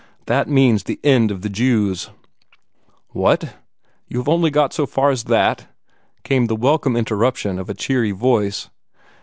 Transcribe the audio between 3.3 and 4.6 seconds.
have you only